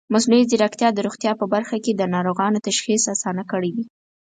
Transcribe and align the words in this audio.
مصنوعي 0.13 0.43
ځیرکتیا 0.49 0.89
د 0.93 0.99
روغتیا 1.07 1.31
په 1.37 1.45
برخه 1.53 1.77
کې 1.83 1.91
د 1.95 2.01
ناروغانو 2.15 2.63
تشخیص 2.67 3.03
اسانه 3.13 3.43
کړی 3.51 3.71
دی. 3.77 3.83